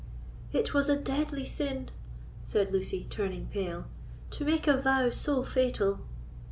[0.51, 1.91] "It was a deadly sin,"
[2.41, 3.85] said Lucy, turning pale,
[4.31, 5.99] "to make a vow so fatal."